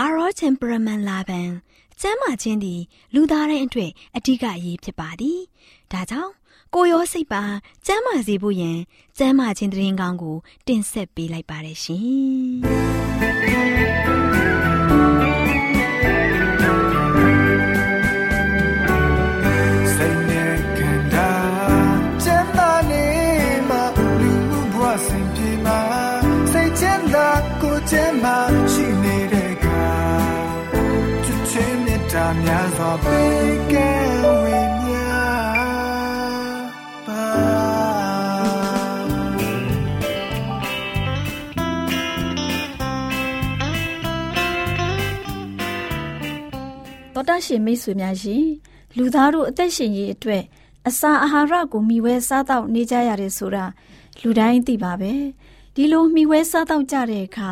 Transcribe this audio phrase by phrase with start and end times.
[0.00, 1.50] အာရော temperament လာပန်
[2.00, 2.80] ကျမ်းမာခြင်းသည်
[3.14, 5.38] လူသားတိုင်းအတွက်အထူးအရေးဖြစ်ပါသည်။
[5.92, 6.32] ဒါကြောင့်
[6.74, 7.42] ကိုရောစိတ်ပါ
[7.86, 8.78] ကျမ်းမာစေဖို့ယင်
[9.18, 14.22] ကျမ်းမာခြင်းတရင်ကောင်းကို တင်ဆက်ပေးလိုက်ပါတယ်ရှင်။
[47.14, 48.46] တော်တရှင်မိတ်ဆွေများရှင်
[48.96, 50.42] လူသားတို့အသက်ရှင်ရေးအတွက်
[50.88, 53.64] အစာအာဟာရကိုမျှဝဲစားတော့နေကြရတယ်ဆိုတာ
[54.22, 55.12] လူတိုင်းသိပါပဲ
[55.74, 57.50] ဒီလိုမျှဝဲစားတော့ကြတဲ့အခါ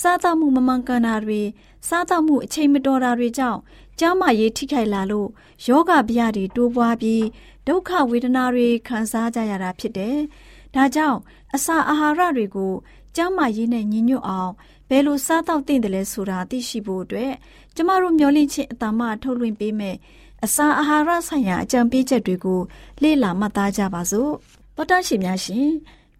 [0.00, 1.40] စားတော့မှုမမှန်ကန်တာတွေ
[1.88, 3.60] စားတော့မှုအချိန်မတော်တာတွေကြောင့်
[3.98, 5.28] ကျန်းမာရေးထိခိုက်လာလို့
[5.66, 7.24] ယောဂဗျာတွေတိုးပွားပြီး
[7.66, 10.16] ဒုက္ခဝေဒနာတွေခံစားကြရတာဖြစ်တယ်။
[10.74, 11.18] ဒါကြောင့်
[11.54, 12.72] အစာအာဟာရတွေကို
[13.16, 14.52] ကျန်းမာရေးနဲ့ညီညွတ်အောင်
[14.88, 17.32] ဘယ်လိုစားတော့သင့်တယ်လဲဆိုတာသိရှိဖို့အတွက်
[17.74, 19.96] ကျမတို့မျှဝင့်ခြင်းအတ္တမထုတ်လွှင့်ပေးမယ်
[20.44, 22.60] အစာအာဟာရဆိုင်ရာအကြံပေးချက်တွေကို
[23.02, 24.32] လေ့လာမှတ်သားကြပါစို့။
[24.76, 25.68] တောတရှင်များရှင်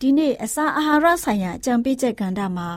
[0.00, 2.68] ဒီနေ့အစာအာဟာရဆိုင်ရာအကြံပေးချက်ကဏ္ဍမှာ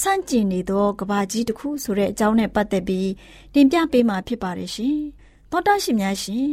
[0.00, 3.10] ဆန့်ကျင်နေသောကဘာကြီးတစ်ခုဆိုတဲ့အကြောင်းနဲ့ပတ်သက်ပြီး
[3.54, 4.98] တင်ပြပေးမှာဖြစ်ပါတယ်ရှင်။
[5.50, 6.46] သောတာရှင်များရှင်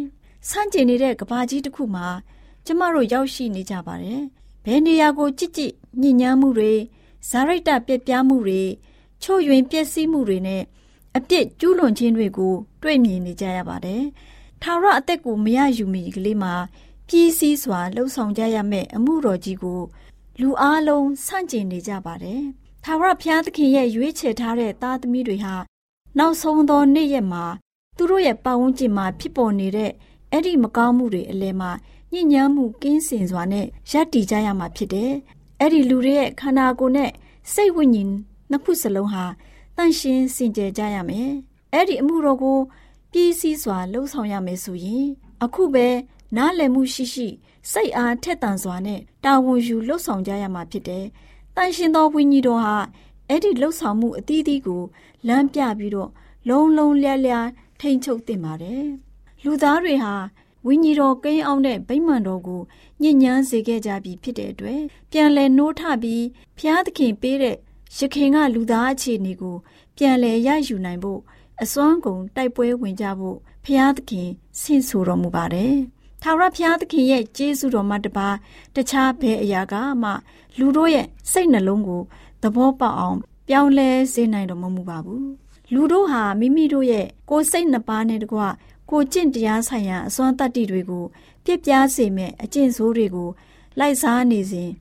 [0.50, 2.08] ဆန့်ကျင်နေတဲ့ကဘာကြီးတစ်ခုမှာ
[2.66, 4.22] ကျမတို့ရောက်ရှိနေကြပါတယ်။
[4.66, 6.74] ဘယ်နေရာကိုကြစ်ကြစ်ညဉ့်ညမ်းမှုတွေ
[7.30, 8.62] ဇာရိတပြက်ပြားမှုတွေ
[9.22, 10.64] ချို့ယွင်ပျက်စီးမှုတွေနဲ့
[11.18, 14.04] အပြစ်ကျူးလွန်ခြင်းတွေကိုတွေ့မြင်နေကြရပါတယ်။
[14.62, 16.54] ထာဝရအသက်ကိုမရယူမီကလေးမှာ
[17.08, 19.82] ပြည်စည်းစွာလှုပ်ဆောင်ကြရမယ့်အမှုတော်ကြီးကို
[20.42, 22.42] လူအလုံးဆန့်ကျင်နေကြပါတယ်။
[22.84, 25.56] ထာဝရဘုရားသခင်ရဲ့ရွေးချယ်ထားတဲ့သားသမီးတွေဟာ
[26.18, 27.46] နောက်ဆုံးသောနေ့ရက်မှာ
[27.98, 29.92] သူတို့ရဲ့ပတ်ဝန်းကျင်မှာဖြစ်ပေါ်နေတဲ့
[30.32, 31.72] အဲ့ဒီမကောင်းမှုတွေအလယ်မှာ
[32.14, 35.14] ညဉ့်ညမ်းမှုကင်းစင်စွာနဲ့ရပ်တည်ကြရမှာဖြစ်တယ်။
[35.64, 37.12] အဲ့ဒီလူတွေရဲ့ခန္ဓာကိုယ်နဲ့
[37.54, 38.10] စိတ်ဝိညာဉ်
[38.50, 39.24] နှစ်ခုစလုံးဟာ
[39.78, 41.30] တန့်ရှင်းစင်ကြယ်ကြရမယ်။
[41.74, 42.60] အဲ့ဒီအမှုတော်ကို
[43.12, 45.08] ပြည့်စည်စွာလှုပ်ဆောင်ရမယ်ဆိုရင်
[45.44, 45.88] အခုပဲ
[46.38, 47.28] နားလည်မှုရှိရှိ
[47.72, 51.06] စိတ်အားထက်သန်စွာနဲ့တာဝန်ယူလှုပ်ဆောင်ကြရမှာဖြစ်တယ်။
[51.56, 52.76] တန်ရှင်သောဝိညာဉ်တော်ဟာ
[53.28, 54.84] အဲ့ဒီလှုပ်ဆောင်မှုအသီးသီးကို
[55.28, 56.10] လမ်းပြပြီးတော့
[56.50, 57.48] လုံးလုံးလျားလျား
[57.80, 58.86] ထိန်ချုပ်တင်ပါတယ်။
[59.44, 60.14] လူသားတွေဟာ
[60.68, 62.62] ဝိညာဉ်တော်ကိန်းအောင်တဲ့ဗိမာန်တော်ကို
[63.02, 64.82] ညဉ့်ညမ်းစေခဲ့ကြပြီဖြစ်တဲ့အတွက်
[65.12, 66.26] ပြန်လည်နှိုးထပြီး
[66.58, 67.58] ဖျားသခင်ပေးတဲ့
[67.98, 69.56] ရခင်ကလူသားအခြေအနေကို
[69.98, 71.20] ပြန်လည်ရယူနိုင်ဖို့
[71.62, 74.30] အစွမ်းကုန်တိုက်ပွဲဝင်ကြဖို့ဖျားသခင်
[74.62, 75.76] ဆင့်ဆိုတော်မူပါတယ်။
[76.24, 78.28] ထာဝရဘုရားသခင်ရဲ့ကျေးဇူးတော်မှတပါ
[78.76, 80.12] တခြားဘယ်အရာကမှ
[80.60, 82.02] လူတို့ရဲ့စိတ်နှလုံးကို
[82.44, 83.18] သဘောပေါက်အောင်
[83.48, 85.30] ပြောင်းလဲစေနိုင်တော်မမူပါဘူး
[85.74, 88.40] လူတို့ဟာမိမိတို့ရဲ့ကိုယ်စိတ်နှစ်ပါးနဲ့တကွ
[88.92, 91.06] ကိုကျင့်တရားဆိုင်ရာအစွမ်းတတ္တိတွေကို
[91.44, 93.30] ပြည့်ပြားစေမဲ့အကျင့်ဆိုးတွေကို
[93.80, 94.72] လိုက်စားနေစဉ်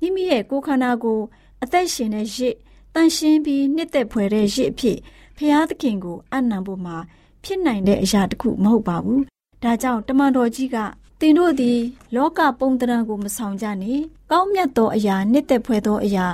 [0.00, 1.20] မိမိရဲ့ကိုယ်ခန္ဓာကို
[1.62, 2.56] အသက်ရှင်တဲ့ရစ်
[2.94, 4.98] တန်ရှင်းပြီးနှစ်သက်ဖွယ်တဲ့ရစ်အဖြစ်
[5.36, 6.96] ဖျားသခင်ကိုအနံဖို့မှာ
[7.44, 9.20] ဖြစ်နိုင်တဲ့အရာတစ်ခုမဟုတ်ပါဘူး။
[9.62, 10.76] ဒါကြောင့်တမန်တော်ကြီးက
[11.20, 11.78] သင်တို့သည်
[12.14, 16.26] လောကပုံတရံကိုမဆောင်ကြနှင့်ကောင်းမြတ်သောအရာနှစ်သက်ဖွယ်သောအရာ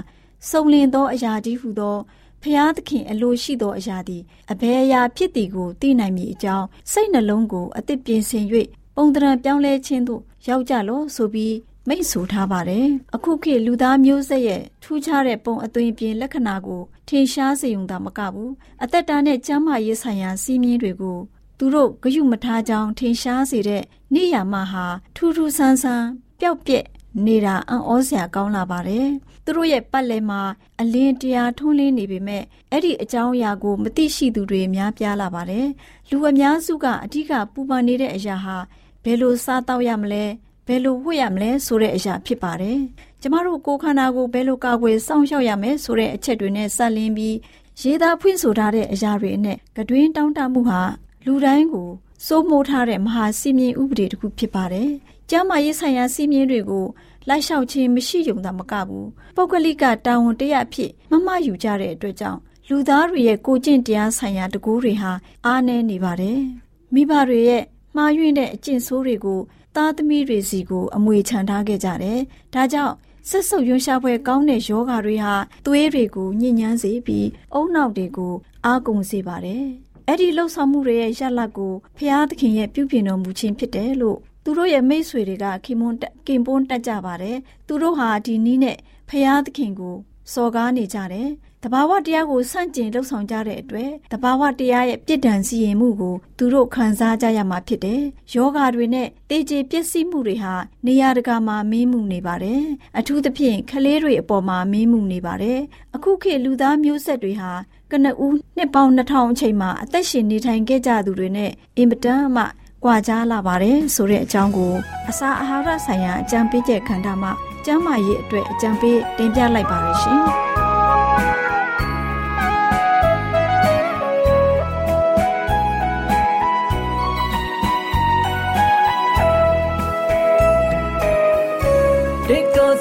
[0.49, 1.97] စုံလင်သောအရာကြီးဟုသော
[2.43, 4.23] ဖျားသခင်အလိုရှိသောအရာသည်
[4.53, 8.45] အဘယ်အရာဖြစ်သည်ကိုသိနိုင်မည်အကြောင်းစိတ်နှလုံးကိုအသစ်ပြင်ဆင်၍
[8.97, 11.57] ပုံတရံပြောင်းလဲခြင်းသို့ရောက်ကြလောဆိုပြီး
[11.89, 18.51] မိတ်ဆိုထားပါတယ်။အခုခေတ်လူသားမျိုးဆက်ရဲ့ထူးခြားတဲ့ပုံအသွင်ပြင်လက္ခဏာကိုထင်ရှားစေုံသာမကဘူး။
[18.83, 21.19] အသက်တာနဲ့ကျန်းမာရေးဆိုင်ရာစီးမြင်တွေကို
[21.59, 23.83] သူတို့ဂရုမထားကြောင်းထင်ရှားစေတဲ့
[24.15, 26.07] နေရာမှာဟာထူးထူးဆန်းဆန်း
[26.41, 26.85] ပျောက်ပြက်
[27.27, 29.07] နေတာအံ့ဩစရာကောင်းလာပါတယ်။
[29.45, 30.41] သူတို့ရဲ့ပတ်လည်မှာ
[30.81, 35.67] အလင်းတရားထွန်းလင်းနေပေမဲ့အဲ့ဒီအကြောင်းအရာကိုမသိရှိသူတွေများပြားလာပါတယ်။
[36.11, 38.57] လူအများစုကအဓိကပူပန်နေတဲ့အရာဟာ
[39.05, 40.25] ဘယ်လိုစားတော့ရမလဲ
[40.67, 42.79] ဘယ်လိုဝတ်ရမလဲဆိုတဲ့အရာဖြစ်ပါတယ်။
[43.21, 47.37] ကျမတို့ကိုယ်ခန္ဓာကိုဘယ်လိုကာကွယ်စောင့်ရှောက်ရမလဲဆိုတဲ့အချက်တွေနဲ့ဆက်လင်းပြီး
[47.81, 50.81] ရေးသားဖွင့်ဆိုထားတဲ့အရာတွေနဲ့ကတွင်တောင်းတမှုဟာ
[51.27, 51.89] လူတိုင်းကို
[52.27, 54.91] စိုးမိုးထားတဲ့မဟာစီမင်းဥပဒေတစ်ခုဖြစ်ပါတယ်။
[55.33, 56.87] ကျမ်းမာရေးဆိုင်ရာစီမင်းတွေကို
[57.29, 59.07] လိုက်လျှောက်ခြင်းမရှိုံသာမကဘူး။
[59.37, 65.13] ပုဂ္ဂလိကတာဝန်တရအဖြစ်မမယူကြတဲ့အတွက်ကြောင့်လူသားတွေရဲ့ကိုကျင့်တရားဆိုင်ရာတကူတွေဟာ
[65.47, 66.41] အားနည်းနေပါတယ်။
[66.95, 67.63] မိဘတွေရဲ့
[67.97, 69.41] မှားယွင်းတဲ့အကျင့်ဆိုးတွေကို
[69.77, 72.19] သားသမီးတွေစီကိုအမွေချန်ထားခဲ့ကြတယ်။
[72.55, 72.95] ဒါကြောင့်
[73.29, 75.35] ဆက်ဆုပ်ရွှရှားပွဲကောင်းတဲ့ယောဂါတွေဟာ
[75.67, 78.33] သွေးတွေကိုညှဉ်းညမ်းစေပြီးအုံနောက်တွေကို
[78.65, 79.65] အားကုန်စေပါတယ်။
[80.09, 84.21] အဲ့ဒီလှုပ်ဆောင်မှုတွေရဲ့ရလတ်ကိုဖျားသခင်ရဲ့ပြုပြင်တော်မူခြင်းဖြစ်တယ်လို့
[84.51, 87.37] သူတို့ရဲ့မိတ်ဆွေတွေကခင်မွန်းကင်ပွန်းတက်ကြပါတယ်။
[87.67, 88.77] သူတို့ဟာဒီနီးနဲ့
[89.09, 89.97] ဖျားသခင်ကို
[90.33, 91.29] စော်ကားနေကြတယ်
[91.65, 98.03] တဘာဝတရားကိုဆန့်ကျင်လှုပ်ဆောင်ကြတဲ့အတွက်တဘာဝတရားရဲ့ပြစ်ဒဏ်စီရင်မှုကိုသူတို့ခံစားကြရမှာဖြစ်တယ်။
[98.35, 100.55] ယောဂါတွေနဲ့တေကျေပျက်စီးမှုတွေဟာ
[100.87, 102.63] နေရာတကာမှာမင်းမှုနေပါတယ်။
[102.99, 105.61] အထူးသဖြင့်ကလေးတွေအပေါ်မှာမင်းမှုနေပါတယ်။
[105.97, 107.53] အခုခေတ်လူသားမျိုးဆက်တွေဟာ
[107.91, 112.45] ကနဦးနှစ်ပေါင်း2000အချိန်မှာအသက်ရှင်နေထိုင်ခဲ့ကြသူတွေနဲ့အင်မတန်မှ
[112.85, 114.73] ကွာကြားလာပါတယ်ဆိုတဲ့အကြောင်းကို
[115.09, 117.33] အစာအာဟာရဆိုင်ရာအကြံပေးချက်ခန္ဓာမှာ
[117.65, 120.21] ကျန်းမာရေးအတွက်အကြံပေးတင်ပြလိုက်ပါရရှင်။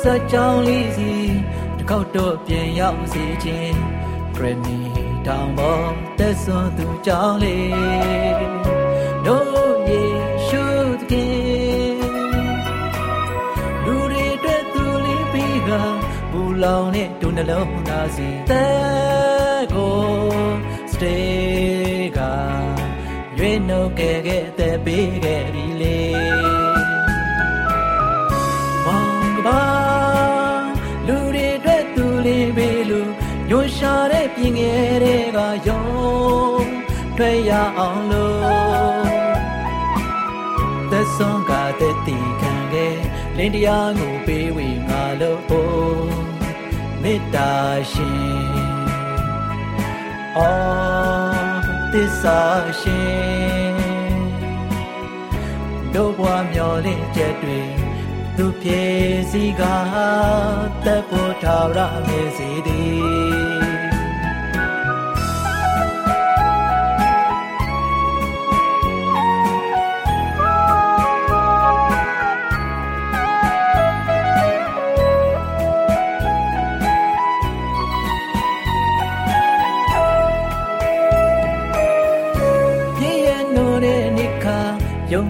[0.04, 1.14] စကြောင်းလေးစီ
[1.78, 3.80] တကောက်တော့ပြန်ရောက်စေခြင်း
[4.36, 4.80] ဂရနီ
[5.28, 8.59] တောင်ပေါ်သက်စွန်သူကြောင်းလေး
[16.64, 20.00] လောင်နဲ့ဒုနှလုံးသားစီတဲ့ကို
[20.92, 22.20] စတေးက
[23.38, 26.00] ရွေးနှုတ်ခဲ့ခဲ့တဲ့ပေးခဲ့ပြီလေ
[28.86, 29.80] မောင်ကပါ
[32.30, 33.12] လေးပဲလို့
[33.50, 35.88] ညွှန်ရှာတဲ့ပြင်ငယ်တွေကရော
[37.18, 39.10] တွေ့ရအောင်လို့
[40.92, 42.98] သက်ဆုံးကတဲ့တီခံခဲ့
[43.38, 46.29] လင်းတရားကိုပေးဝေငါလို့
[47.04, 47.52] မေတ္တာ
[47.92, 48.70] ရှင်
[50.38, 52.40] အော်သစ္စာ
[52.82, 53.76] ရှင်
[55.94, 57.60] တို့ဘွားမျောလင့်ချက်တွေ
[58.38, 58.84] သူပြေ
[59.32, 59.62] စီက
[60.86, 63.29] တပ်ဖို့ထာဝရမေစီသည်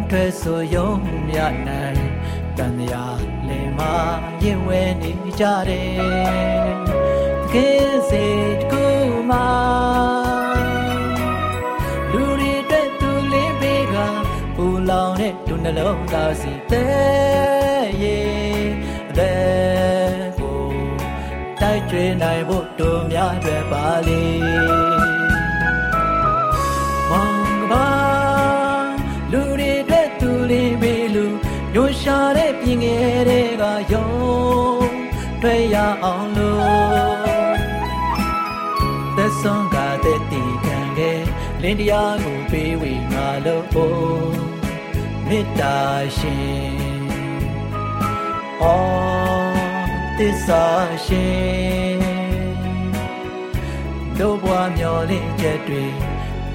[0.09, 0.89] ယုံထွက်ဆိုယုံ
[1.27, 1.37] မြ
[1.67, 2.01] နိုင်
[2.57, 3.05] တန်ရာ
[3.47, 3.93] လေမာ
[4.43, 6.71] ရင်ဝဲနေကြတယ်
[7.43, 8.25] တကယ်စေ
[8.57, 8.85] တကူ
[9.29, 9.47] မာ
[12.11, 13.95] လူတွေအတွက်သူလေးပေးက
[14.55, 18.69] ပူလောင်တဲ့လူနှလုံးသားစီတဲ့ရဲ့
[19.17, 20.61] တဲ့ကို
[21.61, 24.88] တိုက်ကျွေးနိုင်ဖို့တို့များအတွက်ပါလေ
[32.37, 34.09] တဲ့ပြင်ငယ်တွေကယုံ
[35.41, 37.29] တွေ့ရအောင်လို့
[39.15, 41.21] သက်ဆုံးကတဲ့တီခံခဲ့
[41.61, 43.65] လင်းတရားကိုပေးဝေငါလို့
[45.27, 45.77] မေတ္တာ
[46.17, 46.79] ရှင်
[48.63, 49.53] အော်
[50.17, 50.65] သစ္စာ
[51.05, 51.99] ရှင်
[54.19, 55.85] တို့ဘွားမျောလင့်ချက်တွေ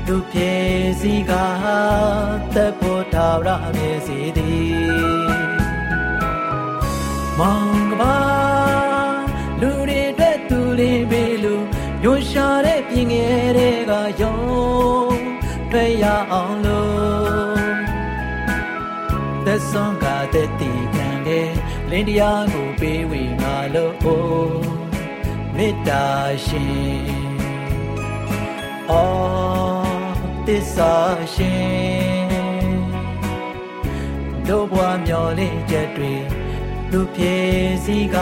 [0.07, 0.52] သူပြေ
[1.00, 1.33] စီက
[2.54, 5.24] သက်ဖို့ထာဝရမြေစီသည်
[7.38, 8.17] မောင်ကပါ
[9.61, 11.55] လူတွေအတွက်သူလေးပေးလူ
[12.03, 14.38] ညယွန်ရှာတဲ့ပြင်ငယ်တွေကယုံ
[15.71, 17.75] တွေ့ရအောင်လို့
[19.47, 21.50] သက်ဆုံးကတဲ့တီခံတဲ့
[21.91, 23.95] လင်းတရားကိုပေးဝေငါလို့
[25.57, 26.07] မေတ္တာ
[26.47, 27.25] ရှင်
[28.91, 30.95] အော်သစ္စာ
[31.35, 32.75] ရှင်
[34.49, 36.14] တို့ဘွားမျောလင့်ချက်တွေ
[36.94, 37.36] လူပြေ
[37.86, 38.18] စီက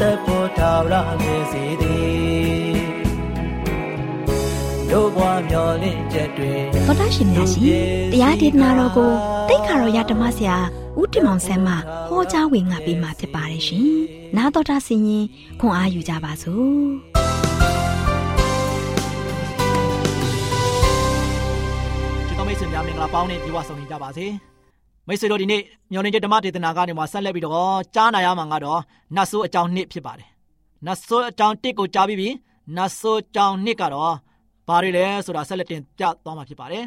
[0.00, 2.80] တပ်ဖို့ထာဝရမြည်စီသည်
[4.90, 6.52] တို့ဘွားမျောလင့်ချက်တွေ
[6.86, 9.10] သောတာရှင်များရှင်တရားဒေသနာတော်ကို
[9.48, 10.56] တိတ်ခါတော်ရဓမ္မဆရာ
[10.98, 11.74] ဦးတင်မောင်ဆန်းမှ
[12.08, 13.86] ဟောကြားဝင်ငါပေးมาဖြစ်ပါတယ်ရှင်။
[14.36, 15.26] 나တော်တာဆင်ရင်
[15.60, 16.84] ခွန်အားယူကြပါစို့။
[22.72, 24.26] များမင်္ဂလာပေါင်းနဲ့ပြေဝဆုံနေကြပါစေ
[25.07, 28.81] မိတ်ဆွေတို့ဒီနေ့မျော်လင့်ချက်ဓမ္မဒေသနာကနေမှာဆက်လက်ပြီးတော့ကြားနာရမှာကတော့
[29.15, 30.29] နတ်ဆိုးအကြောင်းနှစ်ဖြစ်ပါတယ်
[30.85, 32.29] နတ်ဆိုးအကြောင်းတစ်ကိုကြားပြီးပြီ
[32.75, 34.13] နတ်ဆိုးအကြောင်းနှစ်ကတော့
[34.67, 36.83] ဘာတွေလဲဆိုတာဆက်လက်တင်ပြသွားမှာဖြစ်ပါတယ်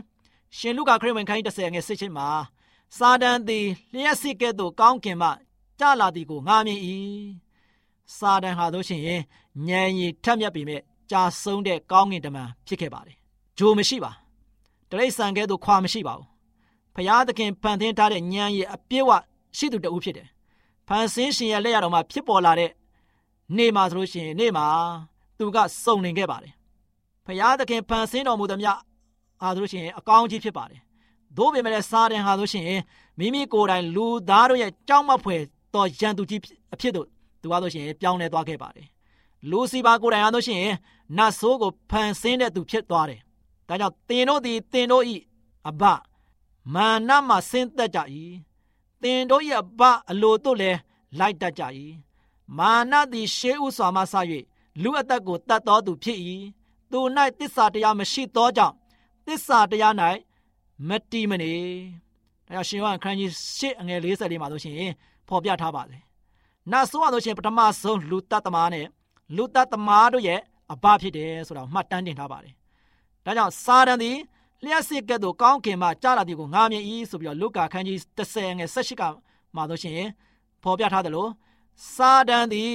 [0.57, 2.29] ရှင်လုကာခရစ်ဝင်ခိုင်း30ငယ်စစ်ချင်းမှာ
[2.99, 5.29] စာတန်သည်လျှက်စစ်ကဲ့သို့ကောင်းကင်မှ
[5.81, 6.81] ကြလာသည်ကိုငားမြင်၏
[8.17, 9.23] စာတန်ဟာတို့ရှင်ရင်
[9.69, 13.17] ဉာဏ်ရည်ထက်မြက်ပေမဲ့ကြာဆုံးတဲ့ကောင်းကင်တမန်ဖြစ်ခဲ့ပါတယ်
[13.59, 14.13] ဂျိုမရှိပါ
[14.91, 16.27] တရိษံကဲ့သို့ခွာမရှိပါဘူး
[16.99, 19.11] ဖရာသခင်ဖန်ဆင်းထားတဲ့ဉာဏ်ရည်အပြည့်ဝ
[19.57, 20.29] ရှိသူတဦးဖြစ်တယ်
[20.89, 22.71] ဖန်ဆင်းရှင်ရဲ့လက်ရတော်မှာဖြစ်ပေါ်လာတဲ့
[23.57, 24.67] နေ့မှာဆိုလို့ရှိရင်နေ့မှာ
[25.39, 26.53] သူကစုံလင်ခဲ့ပါတယ်
[27.27, 28.69] ဖရာသခင်ဖန်ဆင်းတော်မူသည်မြ
[29.43, 30.81] အားဆိုလို့ရှိရင်အကောင်းကြီးဖြစ်ပါတယ်
[31.37, 32.67] သို့ပေမဲ့စာတန်ဟာဆိုရှင်
[33.19, 35.41] မိမိကိုယ်တိုင်လူသားတို့ရဲ့ကြောက်မဖွယ်
[35.75, 36.41] သောရန်သူကြီး
[36.75, 37.07] အဖြစ်တို့
[37.43, 38.87] သူကားဆိုရှင်ပြောင်းလဲသွားခဲ့ပါတယ်
[39.51, 40.63] လူစီပါကိုယ်တိုင်အားဆိုရှင်
[41.17, 43.21] နတ်ဆိုးကိုဖန်ဆင်းတဲ့သူဖြစ်သွားတယ်
[43.69, 45.05] ဒါကြောင့်သင်တို့သည်သင်တို့၏
[45.69, 45.83] အဘ
[46.75, 48.01] မာနမှဆင်းသက်ကြ၏
[49.03, 50.79] သင်တို့၏အဘအလိုတို့လည်း
[51.19, 51.63] လိုက်တတ်ကြ၏
[52.59, 54.15] မာနသည်ရှေးဥစွာမှဆ၍
[54.83, 56.19] လူအသက်ကိုတတ်တော်သူဖြစ်၏
[56.91, 56.99] သူ၌
[57.39, 58.75] တစ္ဆာတရားမရှိသောကြောင့်
[59.27, 59.95] တစ္ဆာတရား၌
[60.89, 61.53] မတီးမနေ
[62.47, 64.77] ဒါကြောင့်ရှင်ယောဟန်ခန်းကြီး၈အငယ်40လေးမှာဆိုရှင်
[65.29, 65.99] ဖော်ပြထားပါလေ
[66.71, 68.87] နတ်ဆိုးရဆိုရှင်ပထမဆုံးလူတတ်သမားနဲ့
[69.37, 70.41] လူတတ်သမားတို့ရဲ့
[70.73, 72.55] အဘဖြစ်တယ်ဆိုတာမှတ်တမ်းတင်ထားပါတယ်
[73.25, 74.17] ဒါကြောင့်စာတန်သည်
[74.65, 79.03] လျှက်စစ်ကဲ့သို့ကောင်းကင်မှကြားလာသည်ကိုငားမြင်၏ဆိုပြီးတော့လုကာခန်းကြီး30ငယ်18က
[79.55, 80.01] မှာတော့ရှင်
[80.63, 81.31] ဖော်ပြထားတယ်လို့
[81.95, 82.75] စာတန်သည်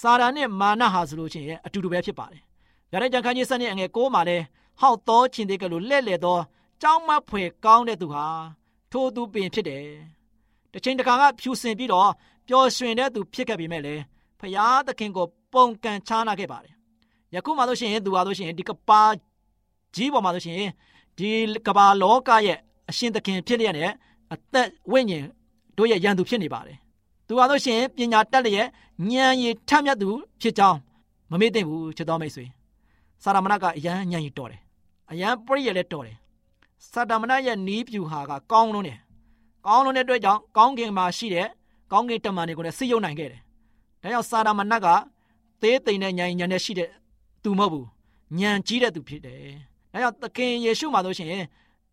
[0.00, 2.42] စာတန်နဲ့မာနဟာဆိုလို့ချင်းအတူတူပဲဖြစ်ပါတယ်။
[2.90, 4.36] ဗျာဒိတ်ကြံခန်းကြီးစနစ်အငယ်6မှာလဲ
[4.80, 6.38] ဟောက်တော်ချင်းတဲ့ကလို့လက်လက်သော
[6.82, 8.26] ကြောင်းမဖွယ်ကောင်းတဲ့သူဟာ
[8.92, 9.84] ထိုသူပင်ဖြစ်တယ်။
[10.72, 12.10] တစ်ချိန်တစ်ခါကဖြူစင်ပြီးတော့
[12.48, 14.02] ပျော်ရွှင်တဲ့သူဖြစ်ခဲ့ပေမဲ့လည်း
[14.40, 16.74] ဖရာသခင်ကိုပုံကန်ချားနာခဲ့ပါတယ်။
[17.34, 19.02] ယခုမှဆိုရှင်သူဟာဆိုရှင်ဒီကပါ
[19.94, 20.56] ကြီးပေါ်မှာဆိုရှင်
[21.18, 21.30] ဒီ
[21.66, 22.58] ကမ္ဘာလောကရဲ့
[22.90, 23.90] အရှင်သခင်ဖြစ်လျက်နဲ့
[24.32, 25.26] အသက်ဝိညာဉ်
[25.76, 26.76] တို့ရဲ့ရန်သူဖြစ်နေပါတယ်။
[27.26, 28.68] သူဟာဆိုရှင်ပညာတတ်လျက်
[29.10, 30.78] ဉာဏ်ရည်ထက်မြတ်သူဖြစ်ကြောင်း
[31.30, 32.44] မမေ့သင့်ဘူးချစ်တော်မိတ်ဆွေ။
[33.22, 34.60] စာရမဏကအယံဉာဏ်ရည်တော်တယ်။
[35.10, 36.16] အယံပရိယလည်းတော်တယ်။
[36.90, 38.98] စာတမဏရဲ့နီးပြူဟာကကောင်းလုံးတယ်။
[39.66, 41.46] ကောင်းလုံးတဲ့အတွက်ကြောင့်ကောင်းကင်မှာရှိတဲ့
[41.92, 43.40] ကောင်းကင်တမန်တွေကိုလည်းစိတ်ယုံနိုင်ခဲ့တယ်။
[44.02, 44.86] ဒါကြောင့်စာရမဏက
[45.62, 46.90] သေးသိမ့်တဲ့ဉာဏ်ဉာဏ်နဲ့ရှိတဲ့
[47.42, 47.86] သူမဟုတ်ဘူး။
[48.40, 49.56] ဉာဏ်ကြီးတဲ့သူဖြစ်တယ်။။
[49.92, 51.28] ဒါကြောင့်သခင်ယေရှုမှာဆိုရှင်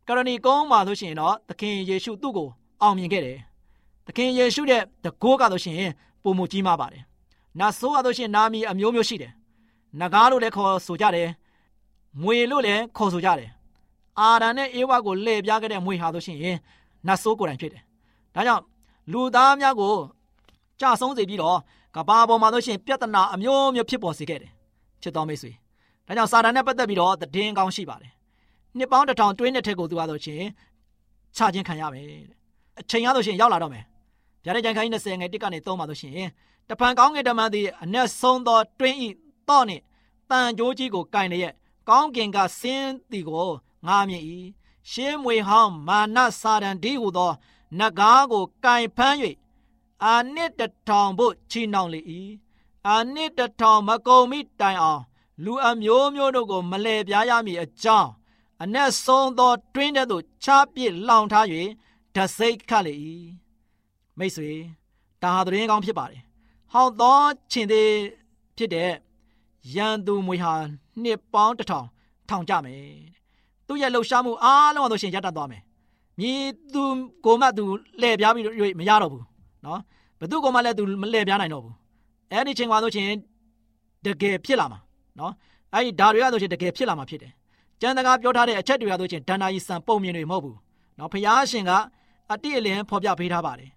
[0.08, 2.48] ကရဏီကုန်းမှာဆိုရှင်တော့သခင်ယေရှုသူ့ကို
[2.82, 3.38] အောင်မြင်ခဲ့တယ်။
[4.08, 5.82] သခင်ယေရှုရဲ့တကိုးကဆိုရှင်
[6.24, 7.04] ပုံမကြီးမားပါတယ်။
[7.60, 9.32] နတ်ဆိုးကဆိုရှင်နာမည်အမျိုးမျိုးရှိတယ်။
[10.00, 11.30] နဂါးလို့လည်းခေါ်ဆိုကြတယ်။
[12.22, 13.50] မွေလို့လည်းခေါ်ဆိုကြတယ်။
[14.20, 16.38] အာရန်နဲ့အေဝါကိုလှည့်ပြားခဲ့တဲ့မွေဟာဆိုရှင်
[17.08, 17.84] နတ်ဆိုးကိုယ်တိုင်ဖြစ်တယ်။
[18.36, 18.64] ဒါကြောင့်
[19.12, 19.94] လူသားများကို
[20.82, 21.58] ကြဆုံးစေပြီးတော့
[21.96, 24.52] ကဘာပေါ်မှာဆိုရှင်ပြဿနာအမျိုးမျိုးဖြစ်ပေါ်စေခဲ့တယ်။
[25.02, 25.52] ချစ်တော်မိတ်ဆွေ။
[26.08, 28.12] ဒါကြောင့်စာတန်နဲ့ပတ်သက်ပြီးတော့တည်င်းကောင်းရှိပါတယ်
[28.78, 30.46] နှစ်ပေါင်းတစ်ထောင်တွင်းနှစ်ထက်ကိုသူရဆိုချင်း
[31.36, 32.10] ချခြင်းခံရမယ်
[32.80, 33.84] အချိန်ရဆိုရှင်ရောက်လာတော့မယ်
[34.44, 36.30] ဗျာဒိတ်ကြံခိုင်း20ငယ်တစ်ကနေ3ပါဆိုရှင်
[36.70, 39.10] တဖန်ကောင်းကင်တမန်သည်အ내ဆုံးသောတွင်းဤ
[39.50, 39.84] တော့နှင့်
[40.30, 41.54] တန်ကြိုးကြီးကိုကင်လျက်
[41.90, 43.50] ကောင်းကင်ကဆင်းသည်ကို
[43.88, 44.24] ငားမြင်၏
[44.92, 47.32] ရှေးမွေဟောင်းမာနစာတန်ဒီဟုသော
[47.80, 49.18] နဂါးကိုကင်ဖမ်း၍
[50.04, 52.02] အာနစ်တထောင်ဖို့ချီနှောင်လေ၏
[52.88, 55.02] အာနစ်တထောင်မကုံမိတိုင်အောင်
[55.46, 58.12] လူအမျိုးမျိုးတို့ကို မလဲပြားရမည်အကြောင်း
[58.64, 61.46] အ내ဆုံးသော တွင်းတဲ့သို့ချပစ်လောင်ထား၍
[62.16, 62.94] ဓစိတ်ခတ်လေ၏
[64.18, 64.52] မိတ်ဆွေ
[65.22, 66.22] ဒါဟာသတင်းကောင်းဖြစ်ပါတယ်
[66.72, 67.20] ဟောက်သော
[67.52, 67.92] ခြင်းသေး
[68.58, 68.92] ဖြစ်တဲ့
[69.76, 70.54] ရန်သူမွေဟာ
[71.04, 71.88] နှစ်ပေါင်းတစ်ထောင်
[72.30, 72.82] ထောင်ကြမယ်
[73.68, 75.62] သူ့ရဲ့လှုပ်ရှားမှုအားလုံးဆိုရှင်ရပ်တတ်သွားမယ်
[76.20, 76.42] မြည်
[76.74, 76.84] သူ
[77.26, 77.66] ကိုမှသူ
[78.02, 78.46] လှည့်ပြားပြီး
[78.80, 79.24] မရတော့ဘူး
[79.66, 79.82] နော်
[80.20, 81.76] ဘသူကမှလည်းသူမလှည့်ပြားနိုင်တော့ဘူး
[82.32, 83.10] အဲ့ဒီချိန်မှာဆိုရှင်
[84.06, 84.80] တကယ်ဖြစ်လာမှာ
[85.20, 85.34] နော်
[85.74, 87.32] အဲ့ဒီဒါတွေကဆိုရှင်တကယ်ဖြစ်လာမှာဖြစ်တယ်
[87.82, 90.58] ကျမ်းစကားပြောထားတဲ့အချက်တွေကဆိုရှင်ဒဏ္ဍာရီစံပုံမြင်တွေမဟုတ်ဘူး
[91.00, 91.72] နော်ဖျားရှင်က
[92.34, 93.72] အတိအလင်းဖော်ပြပေးထားပါတယ်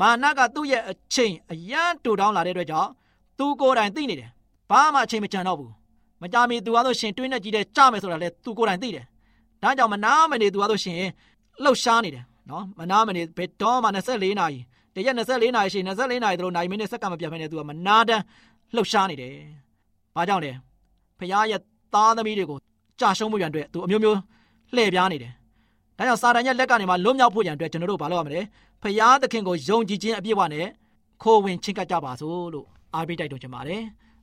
[0.00, 2.90] မာနကသူ့ရဲ့အချိန်အရန်တူတောင်းလာတဲ့အတွက်ကြောင့်
[3.38, 4.30] သူကိုယ်တိုင်သိနေတယ်
[4.70, 5.72] ဘာမှအချိန်မကြံတော့ဘူး
[6.22, 9.04] မကြမီသူကားဆိုရှင်တွင်းနဲ့ကြီးတဲ့ကြမယ်ဆိုတာလေသူကိုယ်တိုင်သိတယ်
[9.62, 10.96] ဒါကြောင့်မနာမနေသူကားဆိုရှင်
[11.64, 14.60] လှုပ်ရှားနေတယ်နော်မနာမနေဘယ်တော့မှ24နာရီ
[14.94, 18.22] တရက်24နာရီရှိ24နာရီတို့နိုင်မင်းနဲ့စက္ကန့်မပြတ်ဖဲနဲ့သူကမနာတမ်း
[18.74, 19.34] လှုပ်ရှားနေတယ်
[20.16, 20.52] ဘာကြောင့်လဲ
[21.22, 21.60] ဖခင်ရဲ့
[21.94, 22.58] သားသမီးတွေကို
[23.00, 24.18] ကြာရှုံးမှုရန်အတွက်သူအမျိုးမျိုး
[24.74, 25.32] လှည့်ပြားနေတယ်
[25.98, 28.40] ဒါကြောင့်စာတန်ရဲ့လက်ကနေမှလွတ်မြောက်ဖို့ရန်အတွက်ကျွန်တော်တို့ဘာလုပ်ရမလဲ
[28.82, 30.66] ဖခင်သခင်ကိုယုံကြည်ခြင်းအပြည့်အဝနဲ့
[31.22, 33.82] ခိုးဝင်ချင်းကပ်ကြပါစို့လို့အားပေးတိုက်တွန်းချင်ပါတယ်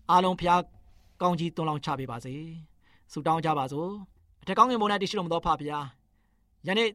[0.10, 0.60] အားလုံးဖခင်
[1.22, 2.34] ကောင်းကြီးသွန်လောင်းချပေးပါစေ
[3.12, 3.90] ဆုတောင်းကြပါစို့
[4.42, 5.70] အထက်ကောင်းငင်ဘုံ၌တရှိတော်မူသောဖဖခင်
[6.68, 6.90] ယနေ့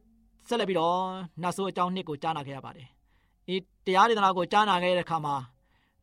[0.49, 0.99] ဆက်လက်ပြီးတော့
[1.43, 2.87] နတ်ဆိုးအကြောင်းနှစ်ကိုကြားနာခဲ့ရပါတယ်
[3.47, 3.57] ဒီ
[3.87, 5.35] တရားဒေသနာကိုကြားနာခဲ့တဲ့အခါမှာ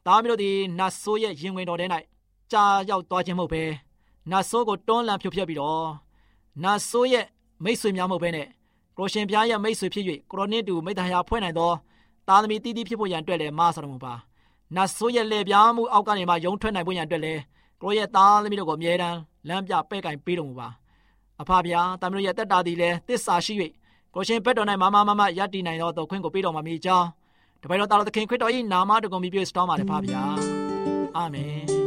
[0.06, 1.86] သားမျိုးတို့ဒီနတ်ဆိုးရဲ့ရင်ဝင်တော်ထဲ၌
[2.52, 3.64] ကြားရောက်သွားခြင်းမဟုတ်ပဲ
[4.30, 5.88] နတ်ဆိုးကိုတွန်းလှန်ဖြိုဖျက်ပြီးတော့
[6.64, 7.26] နတ်ဆိုးရဲ့
[7.64, 8.48] မိတ်ဆွေများမဟုတ်ပဲနဲ့
[8.98, 11.72] ကိုရှင်ပြားရဲ့မိတ်ဆွေဖြစ်၍ကိုရိုနစ်တူမိသားစုဖွဲ့နိုင်သော
[12.28, 14.14] သားသမီးတီးတီးဖြစ်ဖို့ရန်အတွက်လည်းမဆတော်မူပါ
[14.76, 17.42] နတ်ဆိုးရဲ့လေပြားမှုအောက်ကနေမှယုံထွက်နိုင်ဖို့ရန်အတွက်လည်း
[17.82, 20.68] ကိုရဲ့သားသမီးတို့ကိုအမြဲတမ်းလမ်းပြပဲ့ကင်ပေးတော်မူပါ
[21.42, 23.54] အဖဗျာသားသမီးတို့ရဲ့တက်တာသည်လည်းတစ္ဆာရှိ၍
[24.16, 27.08] ကိုရှင်ဘက်တော်၌မမမမယက်တည်နိုင်သောခွင့်ကိုပေးတော်မှာမိကြောင်း
[27.62, 30.24] တပည့်တော်သားတော်သခင်ခရစ်တော်၏နာမတော်ကိုမြည်ပြစတောင်းပါလေဖဗျာ
[31.18, 31.81] အာမင်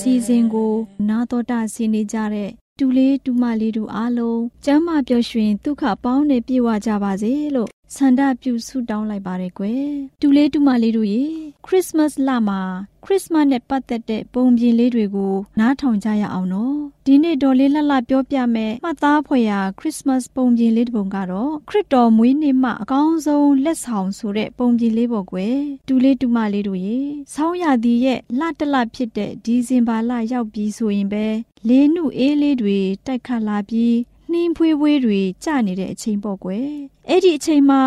[0.00, 0.74] စီအစဉ်ကို
[1.08, 11.24] နာတော်တာဆင်းနေကြတဲ့တူလေးတူမလေးတို့အားလုံးကျမ်းမာပျော်ရွှင်ဒုက္ခပေါင်းနဲ့ပြေဝကြပါစေလို့ ဆန္ဒပြုဆုတောင်းလိုက်ပါတယ်ကွယ်တူလေးတူမလေးတို့ရေ
[11.64, 12.60] ခရစ်စမတ်လမှာ
[13.04, 25.56] ခရစ်စမတ်နဲ့ပတ်သက်တဲ့ပုံပြင်လေးတွေကိုနားထောင်ကြရအောင်နော်ဒီနေ့တော်လေးလှလှပြောပြမယ်မှတ်သားဖွယ်ရာခရစ်စမတ်ပုံပြင်လေးတစ်ပုံကတော့ခရစ်တော်မွေးနေ့မှအကောင်းဆုံးလက်ဆောင်ဆိုတဲ့ပုံပြင်လေးပေါ့ကွယ်
[25.88, 26.98] တူလေးတူမလေးတို့ရေ
[27.34, 31.26] ဆောင်းရာသီရဲ့လတလဖြစ်တဲ့ဒီဇင်ဘာလရောက်ပြီဆိုရင်ပဲ
[31.68, 33.94] လေးနုအေးလေးတွေတိုက်ခတ်လာပြီး
[34.30, 36.70] နှင်းဖွေးဖွေးတွေကျနေတဲ့အချိန်ပေါ့ကွယ်
[37.08, 37.82] အဲ့ဒီအချိန်မှာ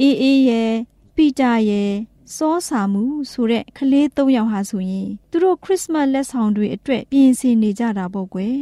[0.00, 0.72] အေးအေးရဲ့
[1.16, 1.92] ပီတာရဲ့
[2.36, 8.58] စောစာမှုဆိုတဲ့ကလေး၃ယောက်ဟာဆိုရင်သူတို့ခရစ်စမတ်လက်ဆောင်တွေအတွက်ပြင်ဆင်နေကြတာပေါ့ကွယ်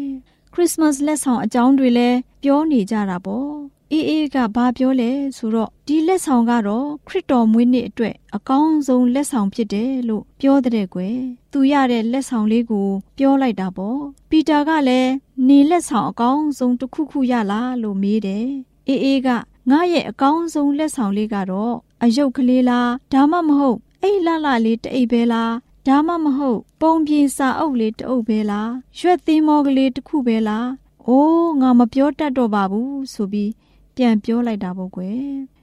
[0.52, 3.50] ခရစ်စမတ်လက်ဆောင်အကြောင်းတွေလည်းပြောနေကြတာပေါ့
[3.90, 11.18] ခအေးအေးကဘာပြောလဲဆိုတော့ဒီလက်ဆောင်ကတော့ခရစ်တော်မွေးနေ့အတွက်အကောင်းဆုံးလက်ဆောင်ဖြစ်တယ်လို့ပြောတဲ့ကွယ်
[11.52, 12.88] သူရတဲ့လက်ဆောင်လေးကို
[13.18, 15.10] ပြောလိုက်တာပေါ့ပီတာကလည်း
[15.48, 18.48] နေလက်ဆောင်အကောင်းဆုံးတစ်ခုခုရလားလို့မေးတယ်
[18.88, 19.28] အေးအေးက
[19.70, 25.52] ငါရဲ့အကောင်းဆုံးလက်ဆောင်လေးကတော့အယုတ်ကလေးလားဒါမှမဟုတ်အိတ်လှလှလေးတအိတ်ပဲလား
[25.86, 30.68] ဒါမှမဟုတ် ပုံပြေစာအုပ်လေးတအုပ်ပဲလားရွက်သင်းမောကလေးတစ်ခုပဲလား
[31.06, 33.50] အိုးငါမပြောတတ်တော့ပါဘူးဆိုပြီး
[33.96, 35.22] ပြန်ပြောလိုက်တာပေါ့ကွယ်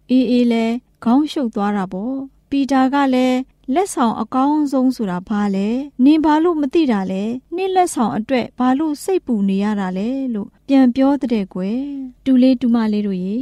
[0.10, 0.66] အေးအေးလဲ
[1.04, 2.16] ခေါင်းရှုပ်သွားတာပေါ့
[2.50, 3.38] ပီတာကလည်း
[3.74, 5.68] လက်ဆောင်အကောင်းဆုံးဆိုတာဘာလဲ
[6.04, 7.24] နင်ဘာလို့မသိတာလဲ
[7.56, 11.82] နင့်လက်ဆောင်အတွက်ဘာလို့စိတ်ပူနေရတာလဲလို့ပြန်ပြောတဲ့ကွယ်
[12.26, 13.40] တူလေးတူမလေးတို့ရေ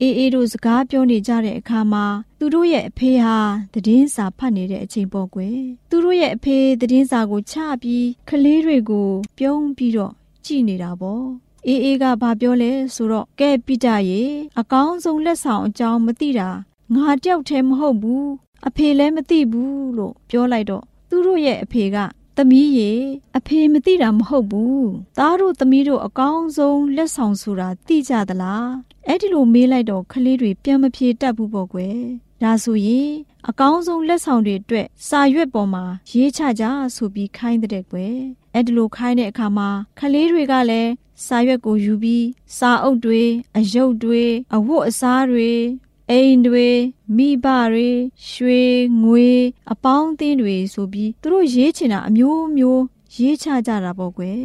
[0.00, 2.04] အေးအေးတို့စကားပြောနေကြတဲ့အခါမှာ
[2.38, 3.36] သူတို့ရဲ့အဖေဟာ
[3.72, 5.58] သတင်းစာဖတ်နေတဲ့အချိန်ပေါ့ကွယ်
[5.90, 10.12] သူတို့ရဲ့အဖေသတင်းစာကိုချပြီးကလေးတွေကို ပြုံးပြီးတော့
[10.44, 11.24] ကြည်နေတာပေါ့
[11.66, 14.22] အေးအေးကဘာပြောလဲဆိုတော့ကဲပိတရေ
[14.60, 16.48] အကောင်းဆုံးလက်ဆောင်အကြောင်းမသိတာ
[16.94, 18.26] ငါတယောက်တည်းမဟုတ်ဘူး
[18.66, 21.96] အဖေလည်းမသိဘူးလို့ပြောလိုက်တော့သူတို့ရဲ့အဖေက
[22.36, 22.90] သမီးရေ
[23.38, 28.68] အဖေမသိတာမဟုတ်ဘူးသားတို့သမီးတို့အကောင်းဆုံးလက်ဆောင်ဆိုတာသိကြသလား
[29.06, 31.98] အဲ့ဒီလိုမေးလိုက်တော့ကလေးတွေပြန်မဖြေတတ်ဘူးပေါ့ကွယ်
[32.42, 33.10] ဒါဆိုရင်
[33.48, 38.16] အကောင်းဆုံးလက်ဆောင်တွေအတွက်စာရွက်ပေါ်မှာရေးချကြဆိုပြီးခိုင်းတဲ့ကွယ်
[38.54, 40.90] အဲ့ဒီလိုခိုင်းတဲ့အခါမှာကလေးတွေကလည်း
[41.26, 42.26] စာရွက်ကိုယူပြီး
[42.58, 43.22] စာအုပ်တွေ
[43.56, 44.24] အယုတ်တွေ
[44.54, 45.50] အဝတ်အစားတွေ
[46.10, 46.68] အိမ်တွေ
[47.16, 47.90] မိဘတွေ
[48.30, 48.62] ရွှေ
[49.02, 49.30] ငွေ
[49.72, 52.82] အပေါင်းအသင်းတွေဆိုပြီးသူတို့ရေးချင်တာအမျိုးမျိုး
[53.16, 54.42] ရေးချကြတာပေါ့ကွယ်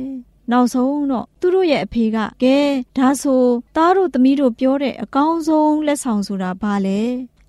[0.52, 2.58] နောက်ဆုံးတော့သူတို့ရဲ့အဖေကကဲ
[2.98, 3.44] ဒါဆို
[3.76, 7.00] သားတို့သမီးတို့ပြောတဲ့အကောင်းဆုံးလက်ဆောင်ဆိုတာဘာလဲ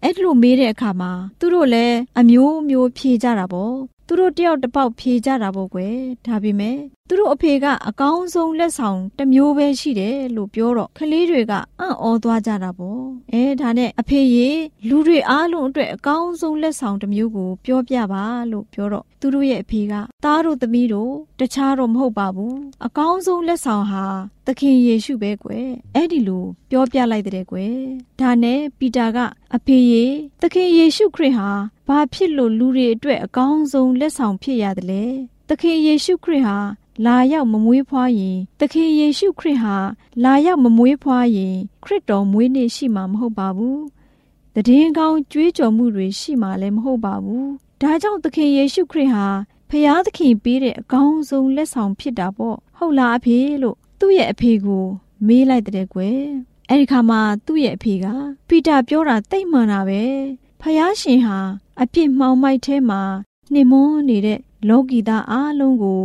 [0.02, 3.74] အဲ့လိုမေးတဲ့အခါမှာသူတို့လည်းအမျိုးမျိုးဖြေကြတာပေါ့
[4.07, 14.48] သူတို့တယောက်တစ်ပေါက်ဖြေကြတာပေါ့ကွယ်ဒါပေမဲ့ သူတို့အဖေကအကောင်းဆုံးလက်ဆောင်တစ်မျိုးပဲရှိတယ်လို့ပြောတော့ကလေးတွေကအံ့ဩသွားကြတာပေါ့အဲဒါနဲ့အဖေရေ
[14.88, 24.04] လူတွေအားလုံးအတွက်အကောင်းဆုံးလက်ဆောင်တစ်မျိုးကိုပြောပြပါလို့ပြောတော့သူတို့ရဲ့အဖေကသားတို့သမီးတို့တခြားတော့မဟုတ်ပါဘူးအကောင်းဆုံးလက်ဆောင်ဟာ
[24.46, 27.76] သခင်ယေရှုပဲကွယ်အဲ့ဒီလိုပြောပြလိုက်တဲ့ကွယ်
[28.20, 29.18] ဒါနဲ့ပီတာက
[29.54, 30.04] အဖေရေ
[30.40, 31.50] သခင်ယေရှုခရစ်ဟာ
[31.88, 35.04] ဘာဖြစ်လို့လူတွေအတွက်အကောင်းဆုံးလက်ဆောင်ဖြစ်ရတယ်လဲ
[35.48, 36.58] သခင်ယေရှုခရစ်ဟာ
[37.04, 39.76] လာရောက်မမွေးဖွားရင်သခင်ယေရှုခရစ်ဟာ
[40.24, 43.78] လာရောက်မမွေးဖွားရင်ခရစ်တော်မွေးနေ့ရှိမှာမဟုတ်ပါဘူး။
[44.54, 47.46] တည်င်းကောင်းကြွေးကြော်မှုတွေရှိမှာလည်းမဟုတ်ပါဘူး။
[47.82, 49.26] ဒါကြောင့်သခင်ယေရှုခရစ်ဟာ
[49.70, 54.85] ဖျားသခင်ပေးတဲ့အကောင်းဆုံးလက်ဆောင်ဖြစ်တာပေါ့။ဟုတ်လားအဖေလို့သူ့ရဲ့အဖေကို
[55.26, 56.20] မေးလိုက်တဲ့ကွယ်။
[56.70, 58.06] အဲဒီခါမှာသူ့ရဲ့အဖေက
[58.48, 60.02] ပီတာပြောတာတိတ်မှန်တာပဲ။
[60.61, 61.38] ဖျားရှင်ဟာ
[61.80, 63.02] အပြစ်မှောင်မိုက်ထဲမှာ
[63.52, 66.02] နှိမွန်းနေတဲ့လောကီသားအလုံးကို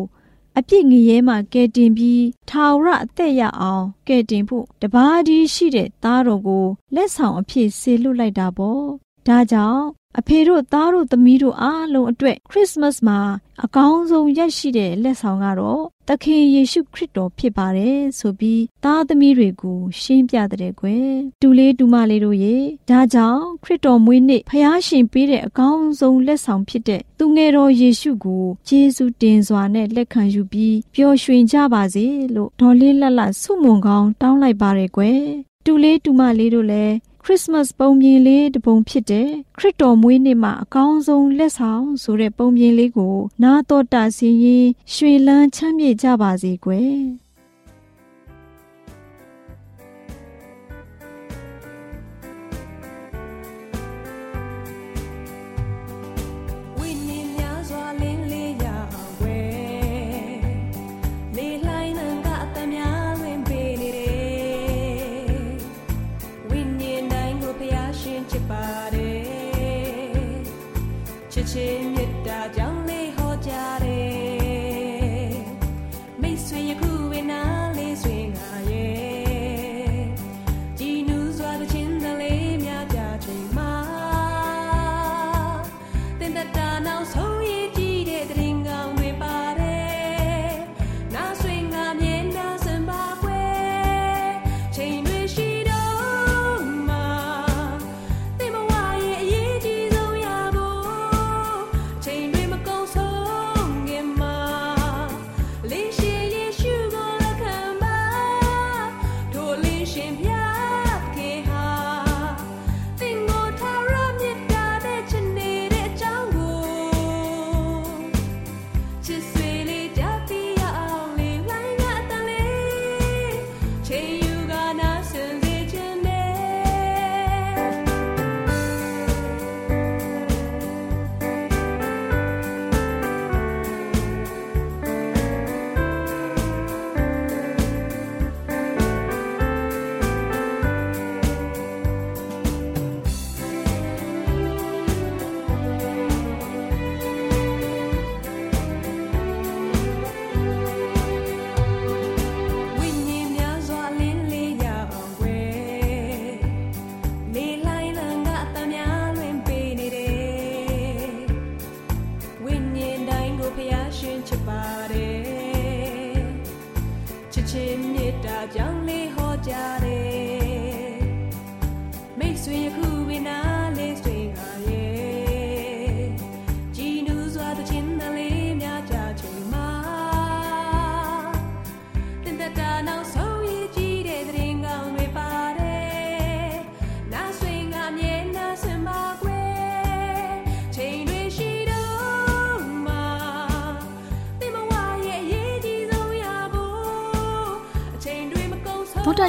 [0.58, 8.84] အပြစ်ငရဲမှကဲတင်ပြီးထာဝရအသက်ရအောင်ကဲတင်ဖို့တပါးဒီရှိတဲ့သားတော်ကိုလက်ဆောင်အဖြစ်ဆေလွတ်လိုက်တာပေါ့
[9.28, 9.84] ဒါကြောင့်
[10.20, 13.20] အဖေတို့သားတို့သမီးတို့အားလုံးအတွက်ခရစ်စမတ်မှာ
[13.66, 22.56] အကောင်းဆုံးရရှိတဲ့လက်ဆောင်ကတော့သခင်ယေရှုခရစ်တော်ဖြစ်ပါတယ်ဆိုပြီးသားသမီးတွေကိုရှင်းပြတဲ့ကွယ်တူလေးတူမလေးတို့ရေ
[22.90, 35.22] ဒါကြောင့်ခရစ်တော်မွေးနေ့ဖျားရှင်ပေးတဲ့အကောင်းဆုံးလက်ဆောင်ဖြစ်တဲ့သူငယ်တော်ယေရှုကိုယေရှုတင်စွာနဲ့လက်ခံယူပြီးပျော်ရွှင်ကြပါစေလို့ဒေါ်လေးလက်လက်ဆုမွန်ကောင်းတောင်းလိုက်ပါရယ်ကွယ်
[35.66, 47.21] တူလေးတူမလေးတို့လည်း ခရစ်စမတ်ပုံပြင်လေးတစ်ပုံဖြစ်တဲ့ခရစ်တော်မွေးနေ့မှာအကောင်းဆုံးလက်ဆောင်ဆိုတဲ့ပုံပြင်လေးကို နာတော်တာစီရင်ရွှေလန်းချမ်းမြေ့ကြပါစေကွယ်